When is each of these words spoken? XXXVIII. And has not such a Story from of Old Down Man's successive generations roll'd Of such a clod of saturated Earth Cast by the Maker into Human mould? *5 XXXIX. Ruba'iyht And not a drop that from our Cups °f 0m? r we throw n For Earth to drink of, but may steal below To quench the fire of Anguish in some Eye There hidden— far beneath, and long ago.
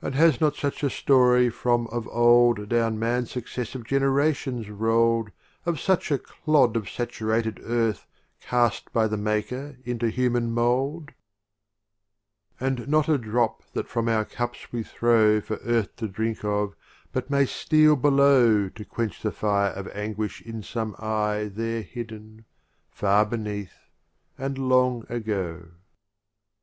XXXVIII. 0.00 0.06
And 0.06 0.14
has 0.14 0.40
not 0.40 0.56
such 0.56 0.82
a 0.82 0.88
Story 0.88 1.50
from 1.50 1.88
of 1.88 2.08
Old 2.08 2.70
Down 2.70 2.98
Man's 2.98 3.30
successive 3.30 3.84
generations 3.84 4.70
roll'd 4.70 5.30
Of 5.66 5.78
such 5.78 6.10
a 6.10 6.16
clod 6.16 6.74
of 6.74 6.88
saturated 6.88 7.60
Earth 7.62 8.06
Cast 8.40 8.90
by 8.94 9.06
the 9.06 9.18
Maker 9.18 9.76
into 9.84 10.08
Human 10.08 10.52
mould? 10.52 11.08
*5 11.08 11.10
XXXIX. 11.10 11.10
Ruba'iyht 11.10 12.66
And 12.78 12.88
not 12.88 13.08
a 13.10 13.18
drop 13.18 13.62
that 13.74 13.88
from 13.88 14.08
our 14.08 14.24
Cups 14.24 14.60
°f 14.60 14.68
0m? 14.68 14.72
r 14.72 14.72
we 14.72 14.82
throw 14.84 15.34
n 15.36 15.42
For 15.42 15.56
Earth 15.56 15.94
to 15.96 16.08
drink 16.08 16.42
of, 16.42 16.74
but 17.12 17.28
may 17.28 17.44
steal 17.44 17.94
below 17.94 18.70
To 18.70 18.84
quench 18.86 19.20
the 19.22 19.32
fire 19.32 19.72
of 19.72 19.86
Anguish 19.88 20.40
in 20.40 20.62
some 20.62 20.96
Eye 20.98 21.50
There 21.54 21.82
hidden— 21.82 22.46
far 22.90 23.26
beneath, 23.26 23.74
and 24.38 24.56
long 24.56 25.04
ago. 25.10 25.72